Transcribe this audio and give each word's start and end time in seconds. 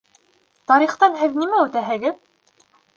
Тарихтан 0.71 1.19
һеҙ 1.21 1.39
нимә 1.45 1.63
үтәһегеҙ? 1.69 2.23